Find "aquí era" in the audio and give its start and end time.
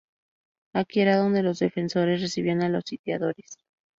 0.73-1.15